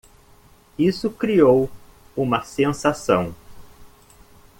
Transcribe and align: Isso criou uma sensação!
Isso 0.79 1.11
criou 1.11 1.69
uma 2.17 2.41
sensação! 2.41 3.35